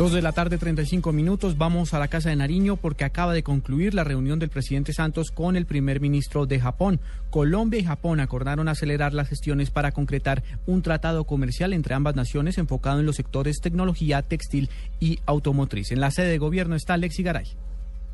[0.00, 1.58] Dos de la tarde, 35 minutos.
[1.58, 5.30] Vamos a la Casa de Nariño porque acaba de concluir la reunión del presidente Santos
[5.30, 7.00] con el primer ministro de Japón.
[7.28, 12.56] Colombia y Japón acordaron acelerar las gestiones para concretar un tratado comercial entre ambas naciones
[12.56, 14.70] enfocado en los sectores tecnología, textil
[15.00, 15.92] y automotriz.
[15.92, 17.48] En la sede de gobierno está Alexi Garay.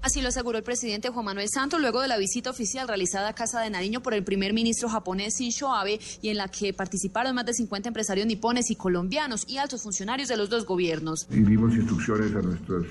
[0.06, 3.34] Así lo aseguró el presidente Juan Manuel Santos luego de la visita oficial realizada a
[3.34, 7.34] Casa de Nariño por el primer ministro japonés Shinzo Abe y en la que participaron
[7.34, 11.26] más de 50 empresarios nipones y colombianos y altos funcionarios de los dos gobiernos.
[11.28, 12.84] Y dimos instrucciones a nuestras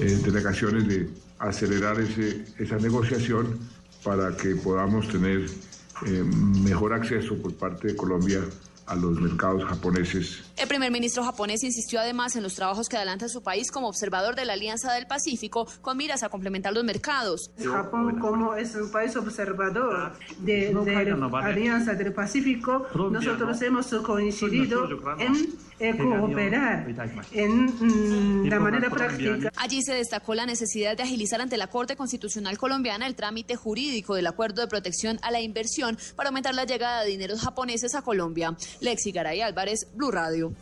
[0.00, 3.58] eh, delegaciones de acelerar esa negociación
[4.02, 5.44] para que podamos tener
[6.06, 6.24] eh,
[6.64, 8.40] mejor acceso por parte de Colombia
[8.86, 10.44] a los mercados japoneses.
[10.56, 14.34] El primer ministro japonés insistió además en los trabajos que adelanta su país como observador
[14.34, 17.50] de la Alianza del Pacífico con miras a complementar los mercados.
[17.62, 24.88] Japón como es un país observador de, de la Alianza del Pacífico, nosotros hemos coincidido
[25.18, 25.54] en
[25.90, 26.86] cooperar
[27.32, 29.50] en mm, la manera práctica.
[29.56, 34.14] Allí se destacó la necesidad de agilizar ante la Corte Constitucional Colombiana el trámite jurídico
[34.14, 38.02] del acuerdo de protección a la inversión para aumentar la llegada de dineros japoneses a
[38.02, 38.56] Colombia.
[38.80, 40.52] Lexi Garay Álvarez, Blue Radio.